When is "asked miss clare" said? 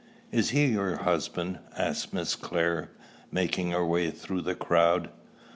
1.77-2.89